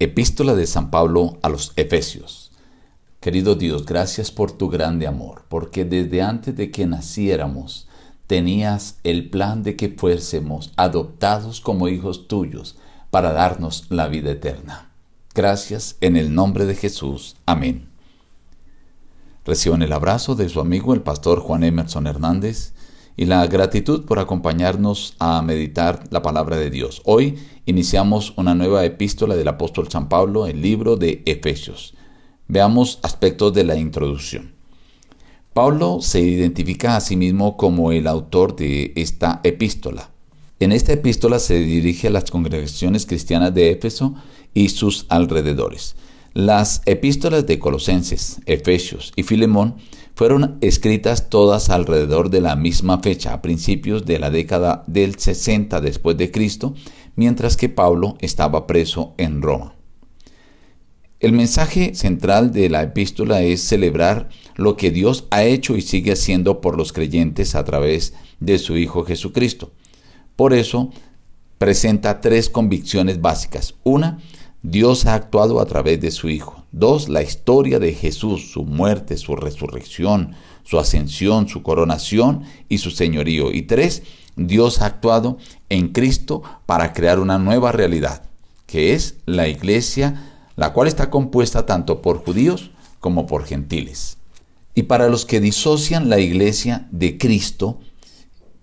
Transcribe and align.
Epístola 0.00 0.54
de 0.54 0.68
San 0.68 0.90
Pablo 0.90 1.38
a 1.42 1.48
los 1.48 1.72
Efesios. 1.74 2.52
Querido 3.18 3.56
Dios, 3.56 3.84
gracias 3.84 4.30
por 4.30 4.52
tu 4.52 4.68
grande 4.68 5.08
amor, 5.08 5.42
porque 5.48 5.84
desde 5.84 6.22
antes 6.22 6.56
de 6.56 6.70
que 6.70 6.86
naciéramos 6.86 7.88
tenías 8.28 8.98
el 9.02 9.28
plan 9.28 9.64
de 9.64 9.74
que 9.74 9.88
fuésemos 9.88 10.72
adoptados 10.76 11.60
como 11.60 11.88
hijos 11.88 12.28
tuyos 12.28 12.76
para 13.10 13.32
darnos 13.32 13.86
la 13.88 14.06
vida 14.06 14.30
eterna. 14.30 14.92
Gracias 15.34 15.96
en 16.00 16.16
el 16.16 16.32
nombre 16.32 16.64
de 16.64 16.76
Jesús. 16.76 17.34
Amén. 17.44 17.88
Reciban 19.44 19.82
el 19.82 19.92
abrazo 19.92 20.36
de 20.36 20.48
su 20.48 20.60
amigo 20.60 20.94
el 20.94 21.02
pastor 21.02 21.40
Juan 21.40 21.64
Emerson 21.64 22.06
Hernández 22.06 22.72
y 23.18 23.26
la 23.26 23.44
gratitud 23.48 24.04
por 24.04 24.20
acompañarnos 24.20 25.16
a 25.18 25.42
meditar 25.42 26.04
la 26.10 26.22
palabra 26.22 26.56
de 26.56 26.70
Dios. 26.70 27.02
Hoy 27.04 27.36
iniciamos 27.66 28.32
una 28.36 28.54
nueva 28.54 28.84
epístola 28.84 29.34
del 29.34 29.48
apóstol 29.48 29.90
San 29.90 30.08
Pablo, 30.08 30.46
el 30.46 30.62
libro 30.62 30.96
de 30.96 31.24
Efesios. 31.26 31.94
Veamos 32.46 33.00
aspectos 33.02 33.52
de 33.52 33.64
la 33.64 33.74
introducción. 33.74 34.52
Pablo 35.52 35.98
se 36.00 36.20
identifica 36.20 36.94
a 36.94 37.00
sí 37.00 37.16
mismo 37.16 37.56
como 37.56 37.90
el 37.90 38.06
autor 38.06 38.54
de 38.54 38.92
esta 38.94 39.40
epístola. 39.42 40.10
En 40.60 40.70
esta 40.70 40.92
epístola 40.92 41.40
se 41.40 41.58
dirige 41.58 42.06
a 42.06 42.10
las 42.10 42.30
congregaciones 42.30 43.04
cristianas 43.04 43.52
de 43.52 43.72
Éfeso 43.72 44.14
y 44.54 44.68
sus 44.68 45.06
alrededores. 45.08 45.96
Las 46.34 46.82
epístolas 46.86 47.48
de 47.48 47.58
Colosenses, 47.58 48.40
Efesios 48.46 49.12
y 49.16 49.24
Filemón 49.24 49.74
fueron 50.18 50.58
escritas 50.62 51.30
todas 51.30 51.70
alrededor 51.70 52.28
de 52.28 52.40
la 52.40 52.56
misma 52.56 52.98
fecha, 52.98 53.32
a 53.32 53.40
principios 53.40 54.04
de 54.04 54.18
la 54.18 54.30
década 54.30 54.82
del 54.88 55.14
60 55.14 55.80
después 55.80 56.16
de 56.16 56.32
Cristo, 56.32 56.74
mientras 57.14 57.56
que 57.56 57.68
Pablo 57.68 58.16
estaba 58.18 58.66
preso 58.66 59.14
en 59.16 59.42
Roma. 59.42 59.76
El 61.20 61.30
mensaje 61.30 61.94
central 61.94 62.50
de 62.50 62.68
la 62.68 62.82
epístola 62.82 63.42
es 63.42 63.62
celebrar 63.62 64.28
lo 64.56 64.76
que 64.76 64.90
Dios 64.90 65.28
ha 65.30 65.44
hecho 65.44 65.76
y 65.76 65.82
sigue 65.82 66.10
haciendo 66.10 66.60
por 66.60 66.76
los 66.76 66.92
creyentes 66.92 67.54
a 67.54 67.62
través 67.62 68.12
de 68.40 68.58
su 68.58 68.76
Hijo 68.76 69.04
Jesucristo. 69.04 69.70
Por 70.34 70.52
eso 70.52 70.90
presenta 71.58 72.20
tres 72.20 72.50
convicciones 72.50 73.20
básicas. 73.20 73.76
Una, 73.84 74.18
Dios 74.62 75.06
ha 75.06 75.14
actuado 75.14 75.60
a 75.60 75.66
través 75.66 76.00
de 76.00 76.10
su 76.10 76.28
Hijo. 76.28 76.64
Dos, 76.72 77.08
la 77.08 77.22
historia 77.22 77.78
de 77.78 77.94
Jesús, 77.94 78.50
su 78.50 78.64
muerte, 78.64 79.16
su 79.16 79.36
resurrección, 79.36 80.34
su 80.64 80.80
ascensión, 80.80 81.48
su 81.48 81.62
coronación 81.62 82.42
y 82.68 82.78
su 82.78 82.90
señorío. 82.90 83.52
Y 83.52 83.62
tres, 83.62 84.02
Dios 84.34 84.82
ha 84.82 84.86
actuado 84.86 85.38
en 85.68 85.88
Cristo 85.92 86.42
para 86.66 86.92
crear 86.92 87.20
una 87.20 87.38
nueva 87.38 87.70
realidad, 87.70 88.22
que 88.66 88.94
es 88.94 89.16
la 89.26 89.46
iglesia, 89.46 90.42
la 90.56 90.72
cual 90.72 90.88
está 90.88 91.08
compuesta 91.08 91.64
tanto 91.64 92.02
por 92.02 92.24
judíos 92.24 92.72
como 92.98 93.26
por 93.26 93.44
gentiles. 93.44 94.18
Y 94.74 94.84
para 94.84 95.08
los 95.08 95.24
que 95.24 95.40
disocian 95.40 96.08
la 96.08 96.18
iglesia 96.18 96.88
de 96.90 97.16
Cristo, 97.16 97.78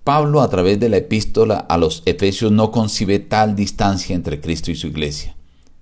Pablo 0.04 0.42
a 0.42 0.50
través 0.50 0.78
de 0.80 0.90
la 0.90 0.98
epístola 0.98 1.58
a 1.58 1.78
los 1.78 2.04
Efesios 2.06 2.52
no 2.52 2.72
concibe 2.72 3.20
tal 3.20 3.56
distancia 3.56 4.14
entre 4.14 4.42
Cristo 4.42 4.72
y 4.72 4.76
su 4.76 4.88
iglesia 4.88 5.35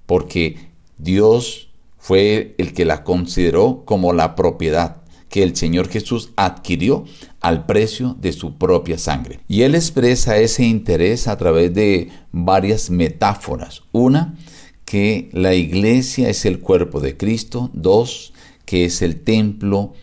porque 0.05 0.57
Dios 0.97 1.69
fue 1.97 2.55
el 2.57 2.73
que 2.73 2.85
la 2.85 3.03
consideró 3.03 3.83
como 3.85 4.13
la 4.13 4.35
propiedad 4.35 5.03
que 5.33 5.41
el 5.41 5.55
Señor 5.55 5.89
Jesús 5.89 6.31
adquirió 6.35 7.05
al 7.39 7.65
precio 7.65 8.15
de 8.19 8.33
su 8.33 8.59
propia 8.59 8.99
sangre. 8.99 9.39
Y 9.47 9.63
él 9.63 9.73
expresa 9.73 10.37
ese 10.37 10.63
interés 10.63 11.27
a 11.27 11.37
través 11.37 11.73
de 11.73 12.11
varias 12.31 12.91
metáforas. 12.91 13.81
Una, 13.91 14.37
que 14.85 15.29
la 15.33 15.55
iglesia 15.55 16.29
es 16.29 16.45
el 16.45 16.59
cuerpo 16.59 16.99
de 16.99 17.17
Cristo. 17.17 17.71
Dos, 17.73 18.31
que 18.65 18.85
es 18.85 19.01
el 19.01 19.21
templo 19.21 19.93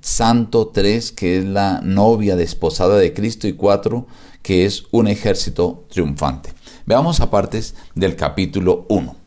santo. 0.00 0.66
Tres, 0.74 1.12
que 1.12 1.38
es 1.38 1.44
la 1.44 1.80
novia 1.80 2.34
desposada 2.34 2.96
de 2.96 3.14
Cristo. 3.14 3.46
Y 3.46 3.52
cuatro, 3.52 4.08
que 4.42 4.64
es 4.64 4.86
un 4.90 5.06
ejército 5.06 5.86
triunfante. 5.88 6.50
Veamos 6.84 7.20
partes 7.20 7.76
del 7.94 8.16
capítulo 8.16 8.86
1. 8.88 9.23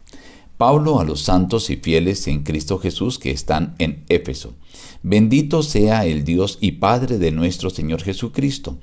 Pablo 0.58 1.00
a 1.00 1.04
los 1.04 1.22
santos 1.22 1.70
y 1.70 1.76
fieles 1.76 2.28
en 2.28 2.44
Cristo 2.44 2.80
Jesús 2.80 3.20
que 3.20 3.30
están 3.30 3.76
en 3.78 4.04
Éfeso. 4.10 4.56
Bendito 5.04 5.62
sea 5.62 6.06
el 6.06 6.24
Dios 6.24 6.58
y 6.60 6.74
Padre 6.74 7.20
de 7.20 7.32
nuestro 7.32 7.70
Señor 7.70 8.02
Jesucristo, 8.02 8.80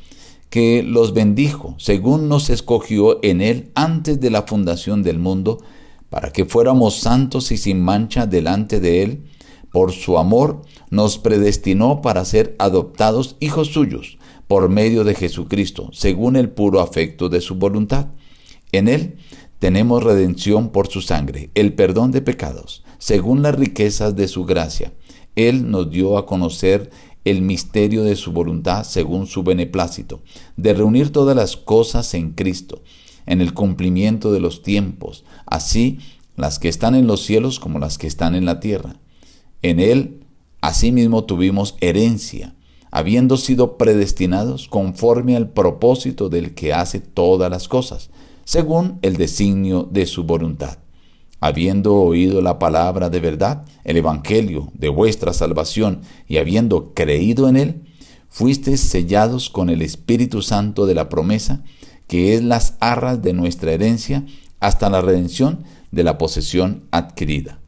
que 0.50 0.84
los 0.84 1.14
bendijo 1.14 1.74
según 1.78 2.28
nos 2.28 2.48
escogió 2.48 3.18
en 3.24 3.40
Él 3.40 3.72
antes 3.74 4.20
de 4.20 4.30
la 4.30 4.42
fundación 4.42 5.02
del 5.02 5.18
mundo, 5.18 5.58
para 6.10 6.30
que 6.30 6.44
fuéramos 6.44 6.94
santos 6.94 7.50
y 7.50 7.56
sin 7.56 7.82
mancha 7.82 8.26
delante 8.26 8.78
de 8.78 9.02
Él. 9.02 9.24
Por 9.72 9.90
su 9.90 10.16
amor 10.18 10.62
nos 10.90 11.18
predestinó 11.18 12.00
para 12.00 12.24
ser 12.24 12.54
adoptados 12.60 13.34
hijos 13.40 13.68
suyos 13.72 14.18
por 14.46 14.68
medio 14.68 15.02
de 15.02 15.16
Jesucristo, 15.16 15.90
según 15.92 16.36
el 16.36 16.50
puro 16.50 16.78
afecto 16.78 17.28
de 17.28 17.40
su 17.40 17.56
voluntad. 17.56 18.06
En 18.70 18.86
Él 18.86 19.16
tenemos 19.58 20.02
redención 20.02 20.70
por 20.70 20.88
su 20.88 21.00
sangre, 21.00 21.50
el 21.54 21.72
perdón 21.72 22.10
de 22.10 22.20
pecados, 22.20 22.84
según 22.98 23.42
las 23.42 23.54
riquezas 23.54 24.16
de 24.16 24.28
su 24.28 24.44
gracia. 24.44 24.92
Él 25.36 25.70
nos 25.70 25.90
dio 25.90 26.18
a 26.18 26.26
conocer 26.26 26.90
el 27.24 27.40
misterio 27.40 28.04
de 28.04 28.16
su 28.16 28.32
voluntad 28.32 28.84
según 28.84 29.26
su 29.26 29.42
beneplácito, 29.42 30.22
de 30.56 30.74
reunir 30.74 31.10
todas 31.10 31.34
las 31.34 31.56
cosas 31.56 32.12
en 32.14 32.32
Cristo, 32.32 32.82
en 33.26 33.40
el 33.40 33.54
cumplimiento 33.54 34.32
de 34.32 34.40
los 34.40 34.62
tiempos, 34.62 35.24
así 35.46 35.98
las 36.36 36.58
que 36.58 36.68
están 36.68 36.94
en 36.94 37.06
los 37.06 37.22
cielos 37.22 37.58
como 37.58 37.78
las 37.78 37.96
que 37.96 38.06
están 38.06 38.34
en 38.34 38.44
la 38.44 38.60
tierra. 38.60 38.96
En 39.62 39.80
Él, 39.80 40.24
asimismo, 40.60 41.24
tuvimos 41.24 41.76
herencia, 41.80 42.54
habiendo 42.90 43.38
sido 43.38 43.78
predestinados 43.78 44.68
conforme 44.68 45.36
al 45.36 45.48
propósito 45.48 46.28
del 46.28 46.54
que 46.54 46.74
hace 46.74 47.00
todas 47.00 47.50
las 47.50 47.66
cosas 47.66 48.10
según 48.44 48.98
el 49.02 49.16
designio 49.16 49.88
de 49.90 50.06
su 50.06 50.24
voluntad. 50.24 50.78
Habiendo 51.40 51.96
oído 51.96 52.40
la 52.40 52.58
palabra 52.58 53.10
de 53.10 53.20
verdad, 53.20 53.64
el 53.84 53.96
Evangelio 53.98 54.70
de 54.74 54.88
vuestra 54.88 55.32
salvación, 55.32 56.00
y 56.26 56.38
habiendo 56.38 56.94
creído 56.94 57.48
en 57.48 57.56
él, 57.56 57.82
fuisteis 58.30 58.80
sellados 58.80 59.50
con 59.50 59.68
el 59.68 59.82
Espíritu 59.82 60.42
Santo 60.42 60.86
de 60.86 60.94
la 60.94 61.08
promesa, 61.08 61.62
que 62.08 62.34
es 62.34 62.42
las 62.42 62.76
arras 62.80 63.22
de 63.22 63.32
nuestra 63.32 63.72
herencia, 63.72 64.24
hasta 64.60 64.88
la 64.88 65.02
redención 65.02 65.64
de 65.90 66.04
la 66.04 66.16
posesión 66.16 66.84
adquirida. 66.90 67.58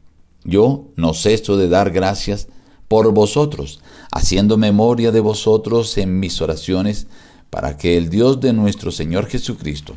Yo 0.43 0.87
no 0.95 1.13
ceso 1.13 1.57
de 1.57 1.69
dar 1.69 1.91
gracias 1.91 2.47
por 2.87 3.11
vosotros, 3.13 3.81
haciendo 4.11 4.57
memoria 4.57 5.11
de 5.11 5.19
vosotros 5.19 5.97
en 5.97 6.19
mis 6.19 6.41
oraciones, 6.41 7.07
para 7.49 7.77
que 7.77 7.97
el 7.97 8.09
Dios 8.09 8.39
de 8.39 8.53
nuestro 8.53 8.91
Señor 8.91 9.27
Jesucristo, 9.27 9.93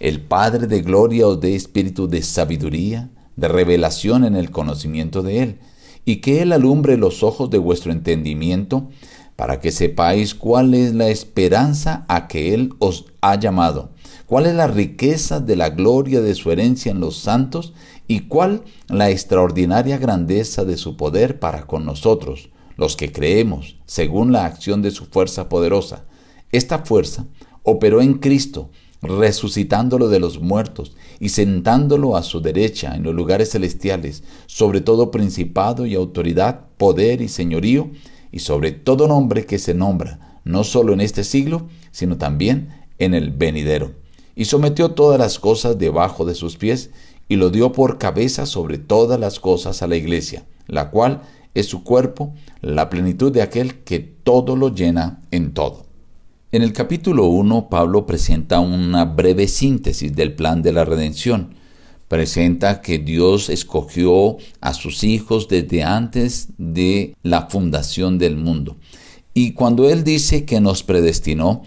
el 0.00 0.20
Padre 0.20 0.66
de 0.66 0.82
gloria 0.82 1.26
os 1.26 1.40
dé 1.40 1.54
espíritu 1.54 2.08
de 2.08 2.22
sabiduría, 2.22 3.10
de 3.36 3.48
revelación 3.48 4.24
en 4.24 4.36
el 4.36 4.50
conocimiento 4.50 5.22
de 5.22 5.42
Él, 5.42 5.58
y 6.04 6.16
que 6.16 6.42
Él 6.42 6.52
alumbre 6.52 6.96
los 6.96 7.22
ojos 7.22 7.50
de 7.50 7.58
vuestro 7.58 7.92
entendimiento, 7.92 8.88
para 9.36 9.60
que 9.60 9.70
sepáis 9.70 10.34
cuál 10.34 10.74
es 10.74 10.94
la 10.94 11.08
esperanza 11.08 12.06
a 12.08 12.28
que 12.28 12.54
Él 12.54 12.74
os 12.78 13.06
ha 13.20 13.38
llamado, 13.38 13.90
cuál 14.26 14.46
es 14.46 14.54
la 14.54 14.66
riqueza 14.66 15.40
de 15.40 15.56
la 15.56 15.70
gloria 15.70 16.20
de 16.20 16.34
su 16.34 16.50
herencia 16.50 16.90
en 16.92 17.00
los 17.00 17.16
santos, 17.18 17.72
y 18.08 18.20
cuál 18.20 18.62
la 18.88 19.10
extraordinaria 19.10 19.98
grandeza 19.98 20.64
de 20.64 20.76
su 20.76 20.96
poder 20.96 21.38
para 21.40 21.66
con 21.66 21.84
nosotros, 21.84 22.50
los 22.76 22.96
que 22.96 23.12
creemos, 23.12 23.76
según 23.86 24.32
la 24.32 24.44
acción 24.44 24.82
de 24.82 24.90
su 24.90 25.06
fuerza 25.06 25.48
poderosa. 25.48 26.04
Esta 26.52 26.80
fuerza 26.80 27.26
operó 27.62 28.00
en 28.00 28.14
Cristo, 28.14 28.70
resucitándolo 29.06 30.08
de 30.08 30.20
los 30.20 30.40
muertos 30.40 30.96
y 31.20 31.30
sentándolo 31.30 32.16
a 32.16 32.22
su 32.22 32.40
derecha 32.40 32.94
en 32.94 33.02
los 33.02 33.14
lugares 33.14 33.50
celestiales, 33.50 34.22
sobre 34.46 34.80
todo 34.80 35.10
principado 35.10 35.86
y 35.86 35.94
autoridad, 35.94 36.66
poder 36.76 37.22
y 37.22 37.28
señorío, 37.28 37.90
y 38.32 38.40
sobre 38.40 38.72
todo 38.72 39.08
nombre 39.08 39.46
que 39.46 39.58
se 39.58 39.74
nombra, 39.74 40.40
no 40.44 40.64
solo 40.64 40.92
en 40.92 41.00
este 41.00 41.24
siglo, 41.24 41.68
sino 41.90 42.18
también 42.18 42.68
en 42.98 43.14
el 43.14 43.30
venidero. 43.30 43.92
Y 44.34 44.44
sometió 44.44 44.90
todas 44.90 45.18
las 45.18 45.38
cosas 45.38 45.78
debajo 45.78 46.24
de 46.24 46.34
sus 46.34 46.56
pies, 46.56 46.90
y 47.28 47.36
lo 47.36 47.50
dio 47.50 47.72
por 47.72 47.98
cabeza 47.98 48.46
sobre 48.46 48.78
todas 48.78 49.18
las 49.18 49.40
cosas 49.40 49.82
a 49.82 49.86
la 49.86 49.96
iglesia, 49.96 50.44
la 50.66 50.90
cual 50.90 51.22
es 51.54 51.66
su 51.66 51.82
cuerpo, 51.82 52.34
la 52.60 52.90
plenitud 52.90 53.32
de 53.32 53.42
aquel 53.42 53.82
que 53.82 53.98
todo 53.98 54.56
lo 54.56 54.74
llena 54.74 55.22
en 55.30 55.52
todo. 55.54 55.85
En 56.52 56.62
el 56.62 56.72
capítulo 56.72 57.26
1, 57.26 57.68
Pablo 57.68 58.06
presenta 58.06 58.60
una 58.60 59.04
breve 59.04 59.48
síntesis 59.48 60.14
del 60.14 60.32
plan 60.32 60.62
de 60.62 60.72
la 60.72 60.84
redención. 60.84 61.56
Presenta 62.06 62.82
que 62.82 62.98
Dios 62.98 63.50
escogió 63.50 64.36
a 64.60 64.72
sus 64.72 65.02
hijos 65.02 65.48
desde 65.48 65.82
antes 65.82 66.50
de 66.56 67.16
la 67.24 67.48
fundación 67.48 68.18
del 68.18 68.36
mundo. 68.36 68.76
Y 69.34 69.54
cuando 69.54 69.90
Él 69.90 70.04
dice 70.04 70.44
que 70.44 70.60
nos 70.60 70.84
predestinó, 70.84 71.62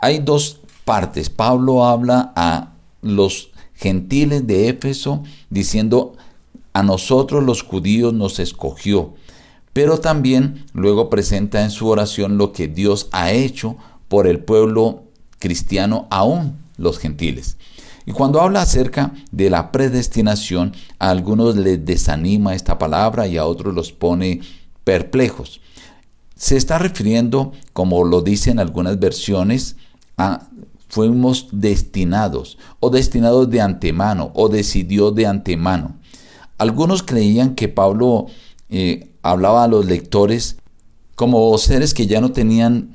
hay 0.00 0.18
dos 0.18 0.62
partes. 0.84 1.30
Pablo 1.30 1.84
habla 1.84 2.32
a 2.34 2.72
los 3.02 3.50
gentiles 3.74 4.48
de 4.48 4.68
Éfeso, 4.68 5.22
diciendo, 5.48 6.14
a 6.72 6.82
nosotros 6.82 7.44
los 7.44 7.62
judíos 7.62 8.12
nos 8.14 8.40
escogió. 8.40 9.14
Pero 9.72 10.00
también 10.00 10.66
luego 10.72 11.08
presenta 11.08 11.62
en 11.62 11.70
su 11.70 11.86
oración 11.86 12.36
lo 12.36 12.50
que 12.52 12.66
Dios 12.66 13.08
ha 13.12 13.30
hecho 13.30 13.76
por 14.08 14.26
el 14.26 14.40
pueblo 14.40 15.04
cristiano, 15.38 16.06
aún 16.10 16.58
los 16.76 16.98
gentiles. 16.98 17.56
Y 18.06 18.12
cuando 18.12 18.40
habla 18.40 18.62
acerca 18.62 19.12
de 19.32 19.50
la 19.50 19.70
predestinación, 19.70 20.72
a 20.98 21.10
algunos 21.10 21.56
les 21.56 21.84
desanima 21.84 22.54
esta 22.54 22.78
palabra 22.78 23.26
y 23.26 23.36
a 23.36 23.44
otros 23.44 23.74
los 23.74 23.92
pone 23.92 24.40
perplejos. 24.82 25.60
Se 26.34 26.56
está 26.56 26.78
refiriendo, 26.78 27.52
como 27.74 28.04
lo 28.04 28.22
dicen 28.22 28.58
algunas 28.58 28.98
versiones, 28.98 29.76
a 30.16 30.48
fuimos 30.88 31.48
destinados 31.52 32.58
o 32.80 32.90
destinados 32.90 33.50
de 33.50 33.60
antemano 33.60 34.30
o 34.34 34.48
decidió 34.48 35.10
de 35.10 35.26
antemano. 35.26 35.96
Algunos 36.56 37.02
creían 37.02 37.54
que 37.54 37.68
Pablo 37.68 38.26
eh, 38.70 39.10
hablaba 39.22 39.64
a 39.64 39.68
los 39.68 39.86
lectores 39.86 40.56
como 41.14 41.56
seres 41.58 41.94
que 41.94 42.06
ya 42.06 42.20
no 42.20 42.32
tenían 42.32 42.92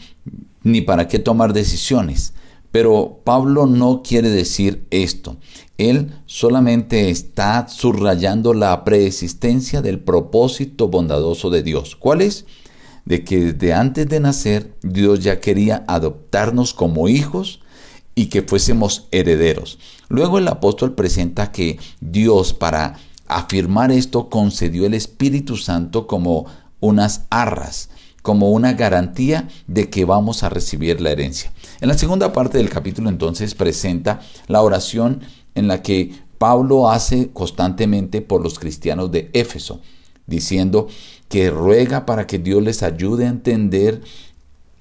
ni 0.63 0.81
para 0.81 1.07
qué 1.07 1.19
tomar 1.19 1.54
decisiones. 1.54 2.33
Pero 2.71 3.21
Pablo 3.24 3.68
no 3.68 4.01
quiere 4.01 4.30
decir 4.30 4.88
esto. 4.89 5.38
Él 5.77 6.12
solamente 6.25 7.10
está 7.10 7.68
subrayando 7.68 8.54
la 8.54 8.83
preexistencia 8.83 9.81
del 9.81 10.00
propósito 10.00 10.88
bondadoso 10.88 11.50
de 11.50 11.62
Dios. 11.62 11.95
¿Cuál 11.95 12.21
es? 12.21 12.45
De 13.06 13.24
que 13.24 13.54
desde 13.54 13.74
antes 13.74 14.07
de 14.07 14.19
nacer 14.19 14.75
Dios 14.81 15.19
ya 15.19 15.39
quería 15.39 15.83
adoptarnos 15.88 16.74
como 16.74 17.07
hijos 17.07 17.60
y 18.15 18.27
que 18.27 18.42
fuésemos 18.42 19.07
herederos. 19.12 19.80
Luego 20.10 20.38
el 20.38 20.48
apóstol 20.48 20.94
presenta 20.94 21.51
que 21.51 21.80
Dios 22.00 22.54
para 22.54 22.98
afirmar 23.27 23.92
esto 23.92 24.30
concedió 24.30 24.86
el 24.86 24.94
Espíritu 24.94 25.57
Santo 25.57 26.07
como 26.07 26.45
unas 26.80 27.25
arras, 27.30 27.89
como 28.24 28.50
una 28.50 28.74
garantía 28.74 29.48
de 29.68 29.92
que 29.92 30.06
vamos 30.06 30.42
a 30.42 30.50
recibir 30.50 31.00
la 31.00 31.12
herencia. 31.12 31.54
En 31.81 31.90
la 31.90 31.98
segunda 31.98 32.34
parte 32.34 32.58
del 32.58 32.70
capítulo 32.70 33.10
entonces 33.10 33.54
presenta 33.54 34.22
la 34.48 34.64
oración 34.64 35.22
en 35.54 35.68
la 35.68 35.84
que 35.84 36.14
Pablo 36.40 36.90
hace 36.90 37.30
constantemente 37.31 38.22
por 38.22 38.42
los 38.42 38.58
cristianos 38.58 39.12
de 39.12 39.30
Éfeso, 39.34 39.81
diciendo 40.25 40.88
que 41.30 41.52
ruega 41.52 42.08
para 42.08 42.25
que 42.25 42.40
Dios 42.40 42.64
les 42.64 42.81
ayude 42.81 43.25
a 43.25 43.30
entender 43.30 44.02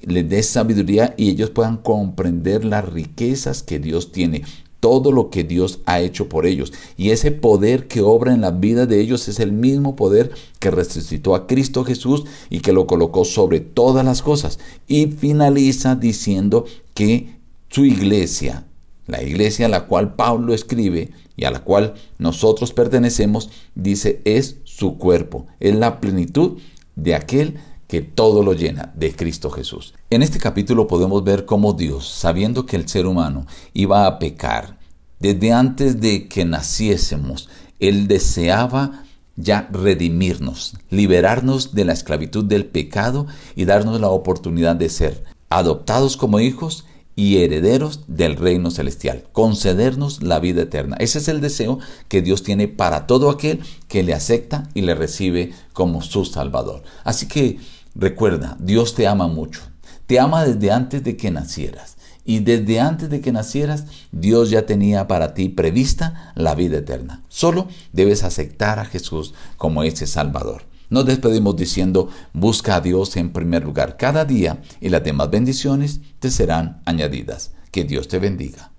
les 0.03 0.29
dé 0.29 0.43
sabiduría 0.43 1.15
y 1.17 1.31
ellos 1.31 1.51
puedan 1.51 1.77
comprender 1.77 2.65
las 2.65 2.85
riquezas 2.85 3.63
que 3.63 3.79
Dios 3.79 4.13
tiene, 4.13 4.43
todo 4.83 5.13
lo 5.13 5.31
que 5.31 5.45
Dios 5.45 5.79
ha 5.87 6.01
hecho 6.01 6.29
por 6.29 6.45
ellos. 6.45 6.73
Y 6.97 7.11
ese 7.11 7.31
poder 7.31 7.87
que 7.87 8.01
obra 8.01 8.35
en 8.35 8.41
la 8.41 8.51
vida 8.51 8.85
de 8.85 9.01
ellos 9.01 9.29
es 9.29 9.39
el 9.39 9.53
mismo 9.53 9.95
poder 9.95 10.33
que 10.59 10.73
resucitó 10.73 11.37
a 11.37 11.47
Cristo 11.47 11.85
Jesús 11.85 12.25
y 12.51 12.59
que 12.59 12.73
lo 12.73 12.89
colocó 12.89 13.25
sobre 13.25 13.61
todas 13.61 14.05
las 14.05 14.23
cosas. 14.23 14.59
Y 14.89 15.07
finaliza 15.07 15.95
diciendo 15.95 16.65
que 16.95 17.37
su 17.69 17.85
iglesia, 17.85 18.67
la 19.07 19.23
iglesia 19.23 19.67
a 19.67 19.69
la 19.69 19.87
cual 19.87 20.17
Pablo 20.17 20.53
escribe 20.53 21.13
y 21.37 21.45
a 21.45 21.53
la 21.53 21.61
cual 21.61 21.95
nosotros 22.19 22.73
pertenecemos, 22.73 23.51
dice, 23.77 24.21
es 24.25 24.57
su 24.65 24.99
cuerpo, 24.99 25.47
es 25.61 25.77
la 25.77 26.01
plenitud 26.01 26.59
de 26.97 27.15
aquel 27.15 27.55
que 27.93 28.01
todo 28.01 28.43
lo 28.43 28.55
llena 28.55 28.91
de 28.97 29.15
Cristo 29.15 29.51
Jesús. 29.51 29.93
En 30.09 30.23
este 30.23 30.39
capítulo 30.39 30.87
podemos 30.87 31.23
ver 31.25 31.45
cómo 31.45 31.75
Dios, 31.75 32.09
sabiendo 32.09 32.65
que 32.65 32.77
el 32.77 32.89
ser 32.89 33.05
humano 33.05 33.45
iba 33.75 34.07
a 34.07 34.19
pecar, 34.19 34.79
desde 35.21 35.53
antes 35.53 36.01
de 36.01 36.27
que 36.27 36.47
naciésemos, 36.47 37.51
Él 37.81 38.09
deseaba 38.09 39.05
ya 39.37 39.69
redimirnos, 39.71 40.75
liberarnos 40.89 41.75
de 41.75 41.85
la 41.85 41.93
esclavitud 41.93 42.47
del 42.47 42.65
pecado 42.65 43.27
y 43.57 43.67
darnos 43.67 44.01
la 44.01 44.09
oportunidad 44.09 44.75
de 44.75 44.89
ser 44.89 45.23
adoptados 45.51 46.17
como 46.17 46.41
hijos 46.41 46.87
y 47.15 47.43
herederos 47.43 48.05
del 48.07 48.37
reino 48.37 48.71
celestial, 48.71 49.25
concedernos 49.33 50.23
la 50.23 50.41
vida 50.41 50.63
eterna. 50.63 50.97
Ese 50.99 51.19
es 51.19 51.29
el 51.29 51.43
deseo 51.43 51.79
que 52.09 52.23
Dios 52.23 52.43
tiene 52.43 52.69
para 52.69 53.07
todo 53.07 53.29
aquel 53.29 53.61
que 53.87 54.03
le 54.03 54.15
acepta 54.15 54.71
y 54.73 54.81
le 54.81 54.95
recibe 54.95 55.53
como 55.75 56.01
su 56.01 56.25
Salvador. 56.25 56.85
Así 57.05 57.29
que 57.29 57.59
Recuerda, 57.95 58.57
Dios 58.61 58.95
te 58.95 59.07
ama 59.07 59.29
mucho. 59.29 59.63
Te 60.07 60.19
ama 60.19 60.45
desde 60.45 60.71
antes 60.73 61.05
de 61.05 61.17
que 61.17 61.31
nacieras. 61.31 61.97
Y 62.25 62.41
desde 62.41 62.81
antes 62.81 63.11
de 63.11 63.21
que 63.21 63.33
nacieras, 63.33 63.85
Dios 64.13 64.51
ya 64.51 64.65
tenía 64.65 65.09
para 65.09 65.35
ti 65.35 65.49
prevista 65.49 66.33
la 66.35 66.55
vida 66.55 66.79
eterna. 66.79 67.23
Solo 67.29 67.69
debes 67.93 68.23
aceptar 68.23 68.79
a 68.79 68.85
Jesús 68.85 69.35
como 69.57 69.83
ese 69.83 70.07
Salvador. 70.07 70.65
Nos 70.89 71.07
despedimos 71.07 71.57
diciendo, 71.57 72.11
busca 72.33 72.77
a 72.77 72.81
Dios 72.81 73.17
en 73.17 73.33
primer 73.33 73.65
lugar 73.65 73.97
cada 73.97 74.25
día 74.25 74.61
y 74.81 74.91
las 74.91 75.03
demás 75.03 75.31
bendiciones 75.31 76.01
te 76.19 76.31
serán 76.31 76.83
añadidas. 76.85 77.53
Que 77.71 77.85
Dios 77.85 78.09
te 78.09 78.19
bendiga. 78.19 78.72